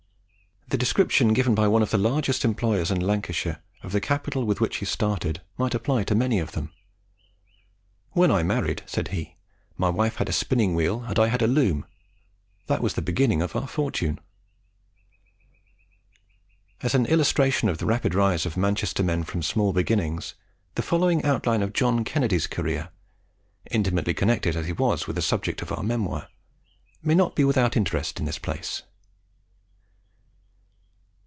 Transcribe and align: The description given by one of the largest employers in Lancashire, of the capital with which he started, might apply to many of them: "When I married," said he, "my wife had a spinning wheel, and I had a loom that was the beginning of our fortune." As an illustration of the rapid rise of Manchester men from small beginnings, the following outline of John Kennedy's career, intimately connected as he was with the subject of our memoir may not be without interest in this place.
The 0.67 0.77
description 0.77 1.33
given 1.33 1.53
by 1.53 1.67
one 1.67 1.81
of 1.81 1.89
the 1.91 1.97
largest 1.97 2.45
employers 2.45 2.91
in 2.91 3.01
Lancashire, 3.01 3.61
of 3.83 3.91
the 3.91 3.99
capital 3.99 4.45
with 4.45 4.61
which 4.61 4.77
he 4.77 4.85
started, 4.85 5.41
might 5.57 5.75
apply 5.75 6.05
to 6.05 6.15
many 6.15 6.39
of 6.39 6.53
them: 6.53 6.71
"When 8.11 8.31
I 8.31 8.41
married," 8.43 8.81
said 8.85 9.09
he, 9.09 9.35
"my 9.77 9.89
wife 9.89 10.15
had 10.15 10.29
a 10.29 10.31
spinning 10.31 10.73
wheel, 10.73 11.03
and 11.09 11.19
I 11.19 11.27
had 11.27 11.41
a 11.41 11.47
loom 11.47 11.85
that 12.67 12.81
was 12.81 12.93
the 12.93 13.01
beginning 13.01 13.41
of 13.41 13.53
our 13.53 13.67
fortune." 13.67 14.21
As 16.81 16.95
an 16.95 17.05
illustration 17.05 17.67
of 17.67 17.79
the 17.79 17.85
rapid 17.85 18.15
rise 18.15 18.45
of 18.45 18.55
Manchester 18.55 19.03
men 19.03 19.25
from 19.25 19.43
small 19.43 19.73
beginnings, 19.73 20.35
the 20.75 20.81
following 20.81 21.21
outline 21.25 21.63
of 21.63 21.73
John 21.73 22.05
Kennedy's 22.05 22.47
career, 22.47 22.91
intimately 23.69 24.13
connected 24.13 24.55
as 24.55 24.67
he 24.67 24.71
was 24.73 25.05
with 25.05 25.17
the 25.17 25.21
subject 25.21 25.61
of 25.61 25.73
our 25.73 25.83
memoir 25.83 26.29
may 27.03 27.13
not 27.13 27.35
be 27.35 27.43
without 27.43 27.75
interest 27.75 28.21
in 28.21 28.25
this 28.25 28.39
place. 28.39 28.83